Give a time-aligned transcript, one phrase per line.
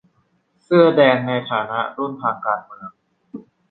[0.63, 2.89] เสื้อแดงในฐานะรุ่นทางการเมือง